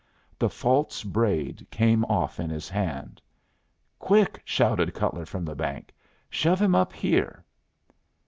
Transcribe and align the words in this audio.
The 0.39 0.49
false 0.49 1.03
braid 1.03 1.67
came 1.69 2.03
off 2.05 2.39
in 2.39 2.49
his 2.49 2.67
hand! 2.69 3.21
"Quick!" 3.99 4.41
shouted 4.43 4.95
Cutler 4.95 5.27
from 5.27 5.45
the 5.45 5.53
bank. 5.53 5.93
"Shove 6.27 6.59
him 6.59 6.73
up 6.73 6.91
here!" 6.91 7.45